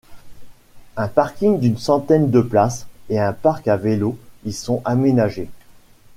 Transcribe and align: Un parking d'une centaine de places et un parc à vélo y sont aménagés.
Un 0.97 1.07
parking 1.07 1.59
d'une 1.59 1.77
centaine 1.77 2.31
de 2.31 2.41
places 2.41 2.87
et 3.11 3.19
un 3.19 3.33
parc 3.33 3.67
à 3.67 3.77
vélo 3.77 4.17
y 4.45 4.51
sont 4.51 4.81
aménagés. 4.83 5.51